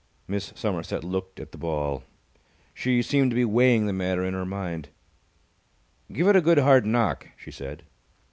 [0.27, 2.03] Miss Somerset looked at the ball.
[2.73, 4.89] She seemed to be weighing the matter in her mind.
[6.11, 7.83] "Give it a good hard knock," she said.